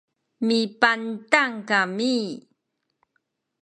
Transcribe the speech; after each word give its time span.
mipantang 0.47 1.55
kami 1.69 2.15